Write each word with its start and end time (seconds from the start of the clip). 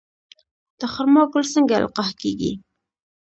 د 0.79 0.81
خرما 0.93 1.23
ګل 1.31 1.45
څنګه 1.53 1.75
القاح 1.81 2.09
کیږي؟ 2.21 2.51